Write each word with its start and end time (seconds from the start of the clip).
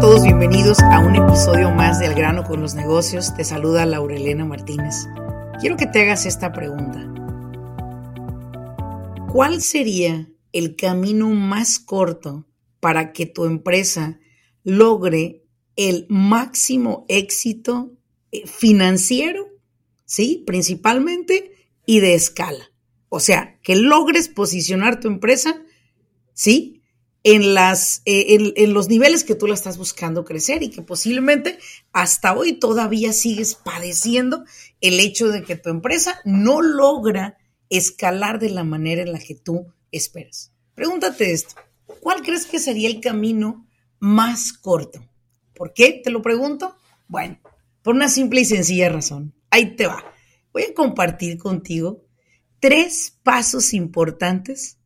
Todos? 0.00 0.22
Bienvenidos 0.22 0.78
a 0.80 1.00
un 1.00 1.16
episodio 1.16 1.72
más 1.72 1.98
de 1.98 2.12
grano 2.14 2.44
con 2.44 2.60
los 2.60 2.74
negocios. 2.74 3.34
Te 3.34 3.42
saluda 3.42 3.84
Laurelena 3.84 4.44
Martínez. 4.44 5.08
Quiero 5.60 5.76
que 5.76 5.86
te 5.86 6.02
hagas 6.02 6.24
esta 6.24 6.52
pregunta. 6.52 7.04
¿Cuál 9.32 9.60
sería 9.60 10.28
el 10.52 10.76
camino 10.76 11.30
más 11.30 11.80
corto 11.80 12.46
para 12.78 13.12
que 13.12 13.26
tu 13.26 13.44
empresa 13.44 14.20
logre 14.62 15.44
el 15.74 16.06
máximo 16.08 17.04
éxito 17.08 17.92
eh, 18.30 18.46
financiero, 18.46 19.48
¿sí? 20.04 20.44
Principalmente 20.46 21.52
y 21.86 21.98
de 22.00 22.14
escala. 22.14 22.70
O 23.08 23.18
sea, 23.18 23.58
que 23.62 23.74
logres 23.74 24.28
posicionar 24.28 25.00
tu 25.00 25.08
empresa, 25.08 25.60
¿sí? 26.34 26.77
En, 27.24 27.54
las, 27.54 28.00
eh, 28.04 28.54
en, 28.56 28.72
los 28.72 28.88
niveles 28.88 29.24
que 29.24 29.34
tú 29.34 29.48
la 29.48 29.54
estás 29.54 29.76
buscando 29.76 30.24
crecer 30.24 30.62
y 30.62 30.70
que 30.70 30.82
posiblemente 30.82 31.58
hasta 31.92 32.32
hoy 32.32 32.54
todavía 32.54 33.12
sigues 33.12 33.56
padeciendo 33.56 34.44
el 34.80 35.00
hecho 35.00 35.28
de 35.28 35.42
que 35.42 35.56
tu 35.56 35.68
empresa 35.68 36.20
no 36.24 36.62
logra 36.62 37.36
escalar 37.70 38.38
de 38.38 38.50
la 38.50 38.64
manera 38.64 39.02
en 39.02 39.12
la 39.12 39.18
que 39.18 39.34
tú 39.34 39.66
esperas. 39.90 40.52
Pregúntate 40.74 41.32
esto, 41.32 41.56
¿cuál 42.00 42.22
crees 42.22 42.46
que 42.46 42.60
sería 42.60 42.88
el 42.88 43.00
camino 43.00 43.66
más 43.98 44.52
corto? 44.52 45.04
¿Por 45.54 45.74
qué? 45.74 46.00
Te 46.02 46.10
lo 46.10 46.22
pregunto. 46.22 46.76
Bueno, 47.08 47.40
por 47.82 47.94
una 47.94 48.08
simple 48.08 48.42
y 48.42 48.44
sencilla 48.44 48.88
razón. 48.88 49.34
Ahí 49.50 49.74
te 49.74 49.86
va. 49.86 50.04
Voy 50.52 50.62
a 50.62 50.74
compartir 50.74 51.36
contigo 51.36 52.04
tres 52.60 53.18
pasos 53.22 53.74
importantes 53.74 54.78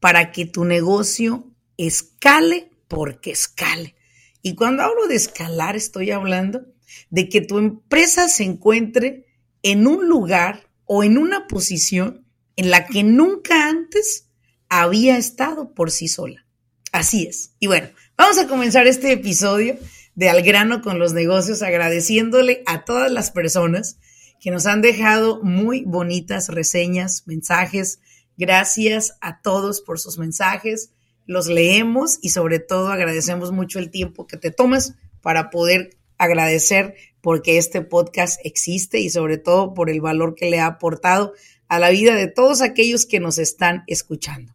para 0.00 0.32
que 0.32 0.46
tu 0.46 0.64
negocio 0.64 1.52
escale 1.78 2.70
porque 2.88 3.30
escale. 3.30 3.94
Y 4.42 4.54
cuando 4.54 4.82
hablo 4.82 5.06
de 5.06 5.14
escalar, 5.14 5.76
estoy 5.76 6.10
hablando 6.10 6.66
de 7.10 7.28
que 7.28 7.40
tu 7.40 7.58
empresa 7.58 8.28
se 8.28 8.44
encuentre 8.44 9.26
en 9.62 9.86
un 9.86 10.08
lugar 10.08 10.70
o 10.84 11.04
en 11.04 11.18
una 11.18 11.46
posición 11.46 12.26
en 12.56 12.70
la 12.70 12.86
que 12.86 13.02
nunca 13.02 13.68
antes 13.68 14.28
había 14.68 15.16
estado 15.16 15.74
por 15.74 15.90
sí 15.90 16.08
sola. 16.08 16.46
Así 16.92 17.26
es. 17.26 17.54
Y 17.58 17.66
bueno, 17.66 17.88
vamos 18.16 18.38
a 18.38 18.48
comenzar 18.48 18.86
este 18.86 19.12
episodio 19.12 19.78
de 20.14 20.28
Al 20.28 20.42
grano 20.42 20.82
con 20.82 20.98
los 20.98 21.12
negocios 21.12 21.62
agradeciéndole 21.62 22.62
a 22.66 22.84
todas 22.84 23.10
las 23.10 23.30
personas 23.30 23.98
que 24.40 24.50
nos 24.50 24.66
han 24.66 24.82
dejado 24.82 25.42
muy 25.42 25.84
bonitas 25.84 26.48
reseñas, 26.48 27.24
mensajes. 27.26 28.00
Gracias 28.36 29.16
a 29.20 29.40
todos 29.42 29.80
por 29.80 29.98
sus 29.98 30.18
mensajes. 30.18 30.92
Los 31.28 31.46
leemos 31.46 32.18
y 32.22 32.30
sobre 32.30 32.58
todo 32.58 32.88
agradecemos 32.88 33.52
mucho 33.52 33.78
el 33.78 33.90
tiempo 33.90 34.26
que 34.26 34.38
te 34.38 34.50
tomas 34.50 34.94
para 35.20 35.50
poder 35.50 35.90
agradecer 36.16 36.94
porque 37.20 37.58
este 37.58 37.82
podcast 37.82 38.40
existe 38.44 38.98
y 38.98 39.10
sobre 39.10 39.36
todo 39.36 39.74
por 39.74 39.90
el 39.90 40.00
valor 40.00 40.34
que 40.34 40.48
le 40.48 40.58
ha 40.58 40.64
aportado 40.64 41.34
a 41.68 41.78
la 41.78 41.90
vida 41.90 42.14
de 42.14 42.28
todos 42.28 42.62
aquellos 42.62 43.04
que 43.04 43.20
nos 43.20 43.36
están 43.36 43.84
escuchando. 43.88 44.54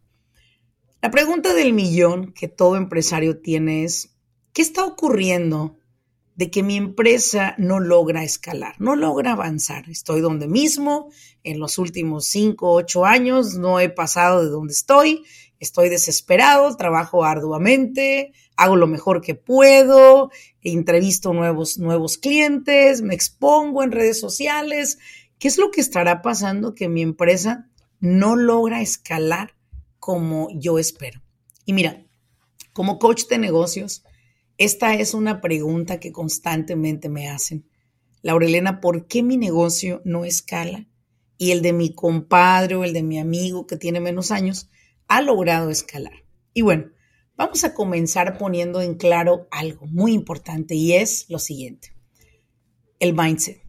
La 1.00 1.12
pregunta 1.12 1.54
del 1.54 1.74
millón 1.74 2.32
que 2.32 2.48
todo 2.48 2.74
empresario 2.74 3.38
tiene 3.38 3.84
es, 3.84 4.16
¿qué 4.52 4.60
está 4.60 4.84
ocurriendo 4.84 5.76
de 6.34 6.50
que 6.50 6.64
mi 6.64 6.76
empresa 6.76 7.54
no 7.56 7.78
logra 7.78 8.24
escalar, 8.24 8.74
no 8.80 8.96
logra 8.96 9.34
avanzar? 9.34 9.88
Estoy 9.88 10.20
donde 10.20 10.48
mismo, 10.48 11.08
en 11.44 11.60
los 11.60 11.78
últimos 11.78 12.26
cinco, 12.26 12.72
ocho 12.72 13.04
años 13.04 13.54
no 13.54 13.78
he 13.78 13.90
pasado 13.90 14.42
de 14.42 14.50
donde 14.50 14.72
estoy, 14.72 15.22
estoy 15.64 15.88
desesperado, 15.88 16.76
trabajo 16.76 17.24
arduamente, 17.24 18.32
hago 18.56 18.76
lo 18.76 18.86
mejor 18.86 19.20
que 19.20 19.34
puedo, 19.34 20.30
entrevisto 20.62 21.32
nuevos, 21.32 21.78
nuevos 21.78 22.18
clientes, 22.18 23.02
me 23.02 23.14
expongo 23.14 23.82
en 23.82 23.92
redes 23.92 24.20
sociales, 24.20 24.98
¿Qué 25.44 25.48
es 25.48 25.58
lo 25.58 25.70
que 25.70 25.82
estará 25.82 26.22
pasando 26.22 26.74
que 26.74 26.88
mi 26.88 27.02
empresa 27.02 27.68
no 28.00 28.34
logra 28.34 28.80
escalar 28.80 29.54
como 29.98 30.48
yo 30.54 30.78
espero? 30.78 31.22
Y 31.66 31.74
mira, 31.74 32.06
como 32.72 32.98
coach 32.98 33.24
de 33.28 33.36
negocios, 33.36 34.04
esta 34.56 34.94
es 34.94 35.12
una 35.12 35.40
pregunta 35.42 36.00
que 36.00 36.12
constantemente 36.12 37.08
me 37.08 37.28
hacen. 37.28 37.68
Laurelena, 38.22 38.80
¿por 38.80 39.06
qué 39.06 39.22
mi 39.22 39.36
negocio 39.36 40.00
no 40.06 40.24
escala? 40.24 40.86
Y 41.36 41.50
el 41.50 41.60
de 41.60 41.72
mi 41.72 41.92
compadre 41.92 42.76
o 42.76 42.84
el 42.84 42.92
de 42.92 43.02
mi 43.02 43.18
amigo 43.18 43.66
que 43.66 43.76
tiene 43.76 44.00
menos 44.00 44.30
años 44.30 44.70
ha 45.08 45.22
logrado 45.22 45.70
escalar. 45.70 46.24
Y 46.52 46.62
bueno, 46.62 46.90
vamos 47.36 47.64
a 47.64 47.74
comenzar 47.74 48.38
poniendo 48.38 48.80
en 48.80 48.94
claro 48.94 49.48
algo 49.50 49.86
muy 49.86 50.12
importante 50.12 50.74
y 50.74 50.94
es 50.94 51.26
lo 51.28 51.38
siguiente. 51.38 51.94
El 53.00 53.14
mindset 53.14 53.64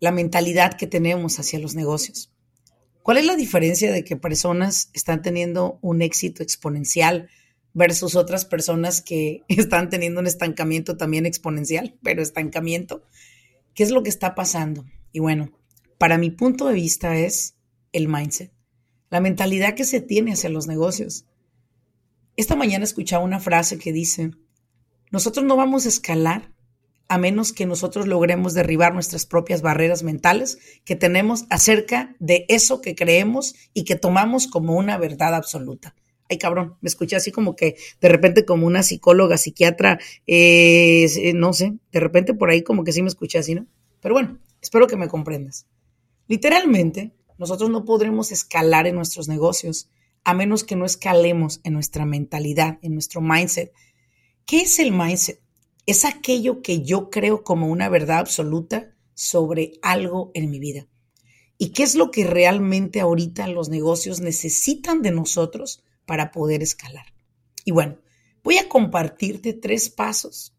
la 0.00 0.10
mentalidad 0.12 0.76
que 0.76 0.86
tenemos 0.86 1.38
hacia 1.38 1.58
los 1.58 1.74
negocios. 1.74 2.32
¿Cuál 3.02 3.18
es 3.18 3.26
la 3.26 3.36
diferencia 3.36 3.92
de 3.92 4.02
que 4.02 4.16
personas 4.16 4.90
están 4.94 5.22
teniendo 5.22 5.78
un 5.82 6.02
éxito 6.02 6.42
exponencial 6.42 7.28
versus 7.72 8.16
otras 8.16 8.44
personas 8.44 9.02
que 9.02 9.44
están 9.48 9.90
teniendo 9.90 10.20
un 10.20 10.26
estancamiento 10.26 10.96
también 10.96 11.26
exponencial, 11.26 11.98
pero 12.02 12.22
estancamiento? 12.22 13.04
¿Qué 13.74 13.84
es 13.84 13.90
lo 13.90 14.02
que 14.02 14.10
está 14.10 14.34
pasando? 14.34 14.84
Y 15.12 15.20
bueno, 15.20 15.52
para 15.98 16.18
mi 16.18 16.30
punto 16.30 16.66
de 16.66 16.74
vista 16.74 17.16
es 17.16 17.56
el 17.92 18.08
mindset, 18.08 18.52
la 19.10 19.20
mentalidad 19.20 19.74
que 19.74 19.84
se 19.84 20.00
tiene 20.00 20.32
hacia 20.32 20.50
los 20.50 20.66
negocios. 20.66 21.26
Esta 22.36 22.56
mañana 22.56 22.84
escuchaba 22.84 23.24
una 23.24 23.40
frase 23.40 23.78
que 23.78 23.92
dice, 23.92 24.30
nosotros 25.10 25.44
no 25.44 25.56
vamos 25.56 25.84
a 25.84 25.88
escalar 25.88 26.52
a 27.08 27.18
menos 27.18 27.52
que 27.52 27.66
nosotros 27.66 28.06
logremos 28.06 28.54
derribar 28.54 28.94
nuestras 28.94 29.26
propias 29.26 29.62
barreras 29.62 30.04
mentales 30.04 30.58
que 30.84 30.94
tenemos 30.94 31.44
acerca 31.50 32.14
de 32.20 32.46
eso 32.48 32.80
que 32.80 32.94
creemos 32.94 33.56
y 33.74 33.82
que 33.82 33.96
tomamos 33.96 34.46
como 34.46 34.76
una 34.76 34.96
verdad 34.96 35.34
absoluta. 35.34 35.96
Ay, 36.28 36.38
cabrón, 36.38 36.76
me 36.80 36.88
escuché 36.88 37.16
así 37.16 37.32
como 37.32 37.56
que 37.56 37.74
de 38.00 38.08
repente 38.08 38.44
como 38.44 38.64
una 38.64 38.84
psicóloga, 38.84 39.38
psiquiatra, 39.38 39.98
eh, 40.28 41.32
no 41.34 41.52
sé, 41.52 41.72
de 41.90 41.98
repente 41.98 42.32
por 42.32 42.48
ahí 42.48 42.62
como 42.62 42.84
que 42.84 42.92
sí 42.92 43.02
me 43.02 43.08
escuché 43.08 43.38
así, 43.38 43.56
¿no? 43.56 43.66
Pero 44.00 44.14
bueno, 44.14 44.38
espero 44.62 44.86
que 44.86 44.94
me 44.94 45.08
comprendas. 45.08 45.66
Literalmente, 46.28 47.10
nosotros 47.40 47.70
no 47.70 47.84
podremos 47.84 48.30
escalar 48.30 48.86
en 48.86 48.94
nuestros 48.94 49.26
negocios 49.26 49.90
a 50.22 50.32
menos 50.32 50.62
que 50.62 50.76
no 50.76 50.86
escalemos 50.86 51.60
en 51.64 51.72
nuestra 51.72 52.04
mentalidad, 52.04 52.78
en 52.82 52.92
nuestro 52.92 53.20
mindset. 53.20 53.72
¿Qué 54.46 54.60
es 54.60 54.78
el 54.78 54.92
mindset? 54.92 55.40
es 55.90 56.04
aquello 56.04 56.62
que 56.62 56.82
yo 56.82 57.10
creo 57.10 57.42
como 57.42 57.66
una 57.66 57.88
verdad 57.88 58.18
absoluta 58.18 58.94
sobre 59.14 59.72
algo 59.82 60.30
en 60.34 60.50
mi 60.50 60.60
vida. 60.60 60.86
¿Y 61.58 61.70
qué 61.70 61.82
es 61.82 61.94
lo 61.94 62.10
que 62.10 62.24
realmente 62.24 63.00
ahorita 63.00 63.46
los 63.48 63.68
negocios 63.68 64.20
necesitan 64.20 65.02
de 65.02 65.10
nosotros 65.10 65.82
para 66.06 66.30
poder 66.30 66.62
escalar? 66.62 67.06
Y 67.64 67.72
bueno, 67.72 67.98
voy 68.42 68.58
a 68.58 68.68
compartirte 68.68 69.52
tres 69.52 69.90
pasos 69.90 70.54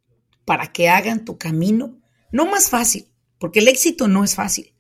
para 0.45 0.72
que 0.72 0.89
hagan 0.89 1.25
tu 1.25 1.38
camino 1.38 1.98
no 2.31 2.45
más 2.45 2.69
fácil, 2.69 3.07
porque 3.39 3.60
el 3.60 3.68
éxito 3.68 4.07
no 4.07 4.24
es 4.24 4.36
fácil, 4.36 4.71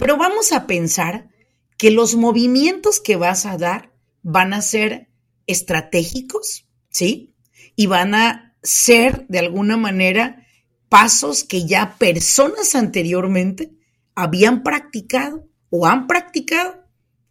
pero 0.00 0.16
vamos 0.16 0.52
a 0.52 0.66
pensar 0.66 1.28
que 1.76 1.90
los 1.90 2.14
movimientos 2.14 3.00
que 3.00 3.16
vas 3.16 3.44
a 3.44 3.58
dar 3.58 3.92
van 4.22 4.54
a 4.54 4.62
ser 4.62 5.10
estratégicos, 5.46 6.66
¿sí? 6.88 7.34
Y 7.76 7.84
van 7.84 8.14
a 8.14 8.56
ser 8.62 9.26
de 9.28 9.40
alguna 9.40 9.76
manera 9.76 10.46
pasos 10.88 11.44
que 11.44 11.66
ya 11.66 11.98
personas 11.98 12.74
anteriormente 12.74 13.72
habían 14.14 14.62
practicado 14.62 15.46
o 15.68 15.86
han 15.86 16.06
practicado 16.06 16.82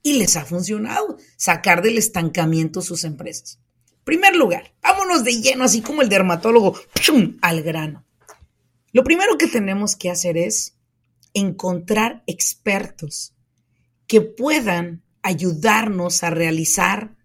y 0.04 0.19
les 0.19 0.38
ha 0.38 0.45
funcionado 0.45 1.18
sacar 1.38 1.81
del 1.81 1.98
estancamiento 1.98 2.83
sus 2.83 3.04
empresas. 3.04 3.60
Primer 4.04 4.36
lugar, 4.36 4.75
vámonos 4.83 5.24
de 5.24 5.42
lleno, 5.42 5.63
así 5.63 5.81
como 5.81 6.04
el 6.04 6.10
dermatólogo, 6.10 6.80
al 7.42 7.63
grano. 7.63 8.06
Lo 8.92 9.04
primero 9.04 9.39
que 9.39 9.48
tenemos 9.48 9.95
que 9.95 10.12
hacer 10.12 10.38
es 10.38 10.78
encontrar 11.33 12.23
expertos 12.27 13.33
que 14.07 14.21
puedan 14.21 15.03
ayudarnos 15.21 16.23
a 16.23 16.29
realizar 16.29 17.15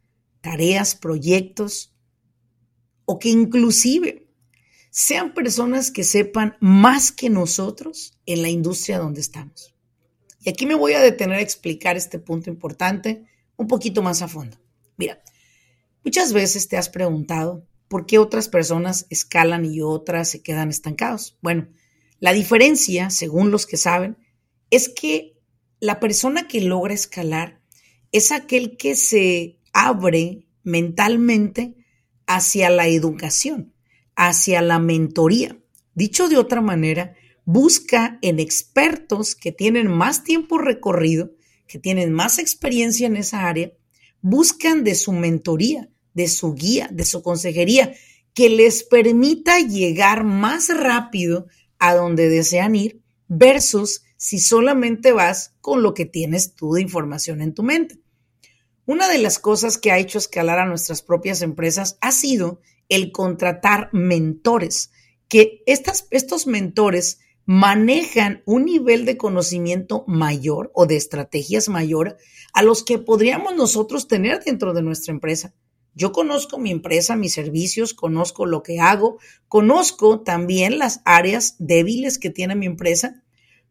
tareas, 0.41 0.95
proyectos, 0.95 1.95
o 3.07 3.19
que 3.19 3.29
inclusive 3.29 4.29
sean 4.91 5.35
personas 5.35 5.91
que 5.91 6.05
sepan 6.05 6.57
más 6.61 7.13
que 7.13 7.31
nosotros 7.31 8.19
en 8.27 8.43
la 8.43 8.49
industria 8.49 8.99
donde 8.99 9.21
estamos. 9.21 9.75
Y 10.41 10.51
aquí 10.51 10.67
me 10.67 10.75
voy 10.75 10.93
a 10.93 11.01
detener 11.01 11.39
a 11.39 11.43
explicar 11.43 11.97
este 11.97 12.19
punto 12.19 12.51
importante 12.51 13.25
un 13.57 13.67
poquito 13.67 14.03
más 14.03 14.23
a 14.23 14.29
fondo. 14.29 14.59
Mira, 14.97 15.23
muchas 16.05 16.33
veces 16.33 16.69
te 16.69 16.77
has 16.77 16.89
preguntado 16.89 17.67
por 17.89 18.07
qué 18.07 18.19
otras 18.19 18.49
personas 18.49 19.07
escalan 19.11 19.65
y 19.65 19.81
otras 19.81 20.29
se 20.29 20.43
quedan 20.43 20.71
estancados. 20.71 21.39
Bueno, 21.41 21.69
la 22.25 22.33
diferencia, 22.33 23.11
según 23.11 23.51
los 23.51 23.67
que 23.67 23.77
saben, 23.77 24.17
es 24.71 24.89
que 24.89 25.37
la 25.79 26.01
persona 26.01 26.49
que 26.49 26.63
logra 26.63 26.95
escalar 26.95 27.61
es 28.13 28.33
aquel 28.33 28.79
que 28.79 28.97
se 28.97 29.61
abre 29.75 30.47
mentalmente 30.63 31.75
hacia 32.27 32.71
la 32.71 32.89
educación, 32.89 33.75
hacia 34.17 34.63
la 34.63 34.79
mentoría. 34.79 35.59
Dicho 35.93 36.31
de 36.31 36.39
otra 36.39 36.63
manera, 36.63 37.15
busca 37.45 38.19
en 38.23 38.41
expertos 38.41 39.35
que 39.35 39.53
tienen 39.53 39.89
más 39.89 40.25
tiempo 40.25 40.57
recorrido, 40.57 41.33
que 41.67 41.79
tienen 41.79 42.11
más 42.11 42.39
experiencia 42.39 43.07
en 43.07 43.17
esa 43.17 43.47
área, 43.47 43.71
buscan 44.23 44.83
de 44.83 44.95
su 44.95 45.13
mentoría, 45.13 45.91
de 46.15 46.29
su 46.29 46.55
guía, 46.55 46.89
de 46.91 47.05
su 47.05 47.23
consejería, 47.23 47.93
que 48.33 48.49
les 48.49 48.83
permita 48.83 49.61
llegar 49.61 50.25
más 50.25 50.75
rápido 50.75 51.49
a 51.89 51.95
donde 51.95 52.29
desean 52.29 52.75
ir 52.75 53.03
versus 53.29 54.03
si 54.17 54.39
solamente 54.39 55.13
vas 55.13 55.55
con 55.61 55.83
lo 55.83 55.93
que 55.93 56.07
tienes 56.07 56.55
tú 56.55 56.73
de 56.73 56.83
información 56.83 57.43
en 57.43 57.53
tu 57.53 57.63
mente. 57.63 58.01
Una 58.87 59.09
de 59.09 59.19
las 59.19 59.39
cosas 59.39 59.77
que 59.77 59.93
ha 59.93 59.99
hecho 59.99 60.19
escalar 60.19 60.59
a 60.59 60.67
nuestras 60.67 61.03
propias 61.03 61.43
empresas 61.43 61.99
ha 62.01 62.13
sido 62.13 62.61
el 62.89 63.13
contratar 63.13 63.91
mentores, 63.93 64.93
que 65.29 65.63
estas, 65.67 66.07
estos 66.11 66.47
mentores 66.47 67.19
manejan 67.47 68.43
un 68.47 68.65
nivel 68.65 69.05
de 69.05 69.17
conocimiento 69.17 70.05
mayor 70.07 70.71
o 70.75 70.87
de 70.87 70.97
estrategias 70.97 71.69
mayor 71.69 72.17
a 72.55 72.63
los 72.63 72.83
que 72.83 72.99
podríamos 72.99 73.55
nosotros 73.55 74.09
tener 74.09 74.43
dentro 74.43 74.73
de 74.73 74.83
nuestra 74.83 75.13
empresa. 75.13 75.55
Yo 75.95 76.13
conozco 76.13 76.59
mi 76.59 76.71
empresa, 76.71 77.15
mis 77.15 77.33
servicios, 77.33 77.95
conozco 77.95 78.47
lo 78.47 78.63
que 78.63 78.81
hago, 78.81 79.19
conozco 79.49 80.21
también 80.21 80.79
las 80.79 81.01
áreas 81.05 81.55
débiles 81.59 82.19
que 82.19 82.31
tiene 82.31 82.57
mi 82.57 82.67
empresa, 82.67 83.23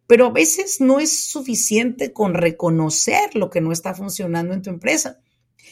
pero 0.07 0.27
a 0.27 0.31
veces 0.31 0.79
no 0.79 0.99
es 0.99 1.25
suficiente 1.25 2.13
con 2.13 2.33
reconocer 2.33 3.35
lo 3.35 3.49
que 3.49 3.61
no 3.61 3.71
está 3.71 3.93
funcionando 3.93 4.53
en 4.53 4.61
tu 4.61 4.69
empresa, 4.69 5.19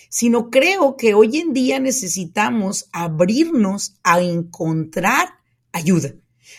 sino 0.10 0.50
creo 0.50 0.98
que 0.98 1.14
hoy 1.14 1.38
en 1.38 1.54
día 1.54 1.80
necesitamos 1.80 2.90
abrirnos 2.92 3.96
a 4.04 4.22
encontrar 4.22 5.30
ayuda, 5.72 6.16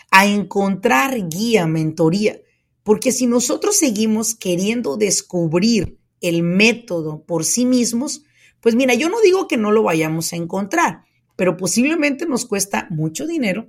a 0.09 0.25
encontrar 0.25 1.29
guía, 1.29 1.67
mentoría, 1.67 2.41
porque 2.83 3.11
si 3.11 3.27
nosotros 3.27 3.77
seguimos 3.77 4.33
queriendo 4.33 4.97
descubrir 4.97 5.99
el 6.19 6.41
método 6.41 7.23
por 7.25 7.45
sí 7.45 7.65
mismos, 7.65 8.23
pues 8.63 8.75
mira, 8.75 8.93
yo 8.93 9.09
no 9.09 9.19
digo 9.19 9.49
que 9.49 9.57
no 9.57 9.73
lo 9.73 9.83
vayamos 9.83 10.31
a 10.31 10.37
encontrar, 10.37 11.03
pero 11.35 11.57
posiblemente 11.57 12.25
nos 12.25 12.45
cuesta 12.45 12.87
mucho 12.89 13.27
dinero, 13.27 13.67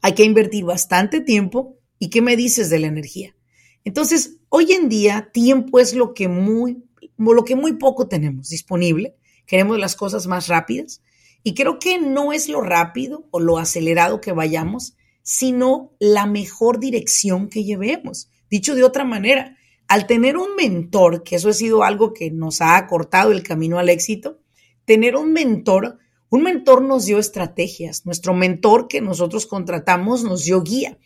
hay 0.00 0.14
que 0.14 0.24
invertir 0.24 0.64
bastante 0.64 1.20
tiempo 1.20 1.76
y 1.98 2.08
¿qué 2.08 2.22
me 2.22 2.34
dices 2.34 2.70
de 2.70 2.78
la 2.78 2.86
energía? 2.86 3.36
Entonces, 3.84 4.38
hoy 4.48 4.72
en 4.72 4.88
día 4.88 5.28
tiempo 5.32 5.78
es 5.78 5.94
lo 5.94 6.14
que 6.14 6.28
muy 6.28 6.82
lo 7.18 7.44
que 7.44 7.56
muy 7.56 7.74
poco 7.74 8.08
tenemos 8.08 8.48
disponible. 8.48 9.16
Queremos 9.46 9.78
las 9.78 9.96
cosas 9.96 10.26
más 10.26 10.48
rápidas 10.48 11.02
y 11.42 11.54
creo 11.54 11.78
que 11.78 11.98
no 11.98 12.32
es 12.32 12.48
lo 12.48 12.62
rápido 12.62 13.28
o 13.30 13.38
lo 13.38 13.58
acelerado 13.58 14.20
que 14.20 14.32
vayamos, 14.32 14.96
sino 15.22 15.92
la 15.98 16.26
mejor 16.26 16.80
dirección 16.80 17.48
que 17.48 17.64
llevemos. 17.64 18.30
Dicho 18.50 18.74
de 18.74 18.84
otra 18.84 19.04
manera, 19.04 19.56
al 19.88 20.06
tener 20.06 20.36
un 20.36 20.56
mentor, 20.56 21.22
que 21.22 21.36
eso 21.36 21.48
ha 21.48 21.52
sido 21.52 21.84
algo 21.84 22.12
que 22.12 22.30
nos 22.30 22.60
ha 22.60 22.76
acortado 22.76 23.32
el 23.32 23.42
camino 23.42 23.78
al 23.78 23.88
éxito, 23.88 24.40
tener 24.84 25.16
un 25.16 25.32
mentor, 25.32 25.98
un 26.28 26.42
mentor 26.42 26.82
nos 26.82 27.04
dio 27.06 27.18
estrategias, 27.18 28.04
nuestro 28.04 28.34
mentor 28.34 28.88
que 28.88 29.00
nosotros 29.00 29.46
contratamos 29.46 30.24
nos 30.24 30.44
dio 30.44 30.62
guía. 30.62 30.98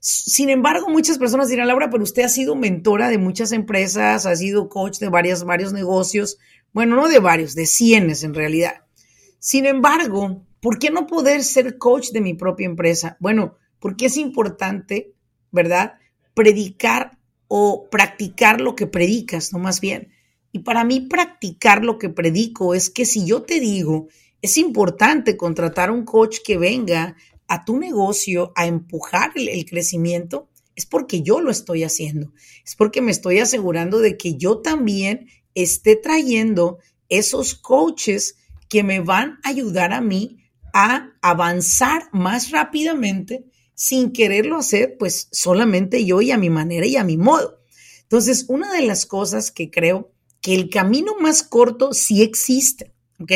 Sin 0.00 0.48
embargo, 0.48 0.88
muchas 0.88 1.18
personas 1.18 1.48
dirán, 1.48 1.68
Laura, 1.68 1.90
pero 1.90 2.02
usted 2.02 2.22
ha 2.22 2.28
sido 2.28 2.54
mentora 2.54 3.08
de 3.08 3.18
muchas 3.18 3.52
empresas, 3.52 4.24
ha 4.24 4.36
sido 4.36 4.68
coach 4.68 4.98
de 4.98 5.10
varias, 5.10 5.44
varios 5.44 5.72
negocios, 5.72 6.38
bueno, 6.72 6.96
no 6.96 7.08
de 7.08 7.18
varios, 7.18 7.54
de 7.54 7.66
cienes 7.66 8.22
en 8.22 8.32
realidad. 8.34 8.84
Sin 9.38 9.66
embargo, 9.66 10.46
¿por 10.60 10.78
qué 10.78 10.90
no 10.90 11.06
poder 11.06 11.42
ser 11.42 11.76
coach 11.76 12.10
de 12.12 12.20
mi 12.20 12.34
propia 12.34 12.66
empresa? 12.66 13.16
Bueno, 13.20 13.56
porque 13.78 14.06
es 14.06 14.16
importante, 14.16 15.14
¿verdad? 15.50 15.94
Predicar 16.32 17.18
o 17.52 17.88
practicar 17.90 18.60
lo 18.60 18.76
que 18.76 18.86
predicas, 18.86 19.52
no 19.52 19.58
más 19.58 19.80
bien. 19.80 20.12
Y 20.52 20.60
para 20.60 20.84
mí 20.84 21.00
practicar 21.00 21.84
lo 21.84 21.98
que 21.98 22.08
predico 22.08 22.76
es 22.76 22.90
que 22.90 23.04
si 23.04 23.26
yo 23.26 23.42
te 23.42 23.58
digo, 23.58 24.06
es 24.40 24.56
importante 24.56 25.36
contratar 25.36 25.90
un 25.90 26.04
coach 26.04 26.38
que 26.44 26.58
venga 26.58 27.16
a 27.48 27.64
tu 27.64 27.76
negocio 27.76 28.52
a 28.54 28.66
empujar 28.66 29.32
el, 29.34 29.64
crecimiento, 29.64 30.48
es 30.76 30.86
porque 30.86 31.22
yo 31.22 31.40
lo 31.40 31.50
estoy 31.50 31.82
haciendo. 31.82 32.32
Es 32.64 32.76
porque 32.76 33.02
me 33.02 33.10
estoy 33.10 33.40
asegurando 33.40 33.98
de 33.98 34.16
que 34.16 34.36
yo 34.36 34.58
también 34.58 35.26
esté 35.56 35.96
trayendo 35.96 36.78
esos 37.08 37.56
coaches 37.56 38.36
que 38.68 38.84
me 38.84 39.00
van 39.00 39.40
a 39.42 39.48
ayudar 39.48 39.92
a 39.92 40.00
mí 40.00 40.38
a 40.72 41.10
avanzar 41.20 42.04
más 42.12 42.52
rápidamente 42.52 43.49
sin 43.80 44.12
quererlo 44.12 44.58
hacer, 44.58 44.98
pues 44.98 45.28
solamente 45.32 46.04
yo 46.04 46.20
y 46.20 46.32
a 46.32 46.36
mi 46.36 46.50
manera 46.50 46.84
y 46.84 46.96
a 46.96 47.02
mi 47.02 47.16
modo. 47.16 47.62
Entonces, 48.02 48.44
una 48.48 48.70
de 48.74 48.82
las 48.82 49.06
cosas 49.06 49.50
que 49.50 49.70
creo 49.70 50.12
que 50.42 50.54
el 50.54 50.68
camino 50.68 51.14
más 51.18 51.42
corto 51.42 51.94
sí 51.94 52.20
existe, 52.20 52.92
¿ok? 53.18 53.32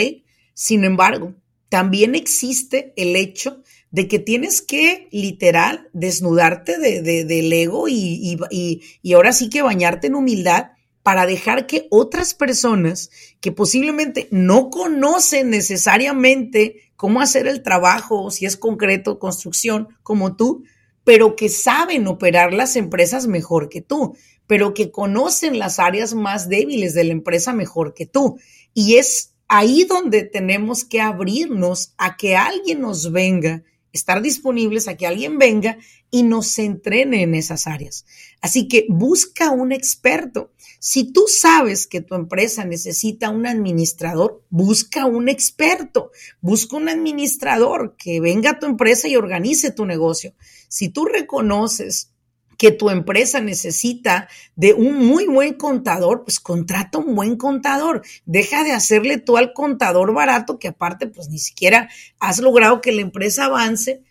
Sin 0.52 0.84
embargo, 0.84 1.34
también 1.70 2.14
existe 2.14 2.92
el 2.96 3.16
hecho 3.16 3.62
de 3.90 4.06
que 4.06 4.18
tienes 4.18 4.60
que 4.60 5.08
literal 5.12 5.88
desnudarte 5.94 6.76
de, 6.78 7.24
del 7.24 7.50
ego 7.50 7.88
y, 7.88 8.36
y, 8.50 8.82
y 9.00 9.12
ahora 9.14 9.32
sí 9.32 9.48
que 9.48 9.62
bañarte 9.62 10.08
en 10.08 10.14
humildad 10.14 10.72
para 11.04 11.26
dejar 11.26 11.66
que 11.66 11.86
otras 11.90 12.32
personas 12.32 13.10
que 13.42 13.52
posiblemente 13.52 14.26
no 14.30 14.70
conocen 14.70 15.50
necesariamente 15.50 16.90
cómo 16.96 17.20
hacer 17.20 17.46
el 17.46 17.62
trabajo, 17.62 18.30
si 18.30 18.46
es 18.46 18.56
concreto, 18.56 19.18
construcción, 19.18 19.88
como 20.02 20.34
tú, 20.34 20.64
pero 21.04 21.36
que 21.36 21.50
saben 21.50 22.06
operar 22.06 22.54
las 22.54 22.74
empresas 22.74 23.26
mejor 23.26 23.68
que 23.68 23.82
tú, 23.82 24.16
pero 24.46 24.72
que 24.72 24.90
conocen 24.90 25.58
las 25.58 25.78
áreas 25.78 26.14
más 26.14 26.48
débiles 26.48 26.94
de 26.94 27.04
la 27.04 27.12
empresa 27.12 27.52
mejor 27.52 27.92
que 27.92 28.06
tú. 28.06 28.38
Y 28.72 28.94
es 28.94 29.34
ahí 29.46 29.84
donde 29.84 30.22
tenemos 30.22 30.86
que 30.86 31.02
abrirnos 31.02 31.92
a 31.98 32.16
que 32.16 32.34
alguien 32.34 32.80
nos 32.80 33.12
venga, 33.12 33.62
estar 33.94 34.20
disponibles 34.20 34.88
a 34.88 34.96
que 34.96 35.06
alguien 35.06 35.38
venga 35.38 35.78
y 36.10 36.24
nos 36.24 36.58
entrene 36.58 37.22
en 37.22 37.34
esas 37.34 37.66
áreas. 37.66 38.04
Así 38.42 38.68
que 38.68 38.86
busca 38.90 39.50
un 39.50 39.72
experto. 39.72 40.52
Si 40.80 41.12
tú 41.12 41.24
sabes 41.28 41.86
que 41.86 42.00
tu 42.00 42.14
empresa 42.14 42.64
necesita 42.64 43.30
un 43.30 43.46
administrador, 43.46 44.42
busca 44.50 45.06
un 45.06 45.28
experto, 45.28 46.10
busca 46.40 46.76
un 46.76 46.88
administrador 46.88 47.96
que 47.96 48.20
venga 48.20 48.50
a 48.50 48.58
tu 48.58 48.66
empresa 48.66 49.08
y 49.08 49.16
organice 49.16 49.70
tu 49.70 49.86
negocio. 49.86 50.34
Si 50.68 50.88
tú 50.88 51.06
reconoces 51.06 52.13
que 52.64 52.70
tu 52.70 52.88
empresa 52.88 53.42
necesita 53.42 54.26
de 54.56 54.72
un 54.72 55.06
muy 55.06 55.26
buen 55.26 55.52
contador, 55.52 56.24
pues 56.24 56.40
contrata 56.40 56.96
un 56.96 57.14
buen 57.14 57.36
contador. 57.36 58.00
Deja 58.24 58.64
de 58.64 58.72
hacerle 58.72 59.18
tú 59.18 59.36
al 59.36 59.52
contador 59.52 60.14
barato 60.14 60.58
que 60.58 60.68
aparte 60.68 61.06
pues 61.06 61.28
ni 61.28 61.38
siquiera 61.38 61.90
has 62.20 62.38
logrado 62.38 62.80
que 62.80 62.92
la 62.92 63.02
empresa 63.02 63.44
avance. 63.44 64.02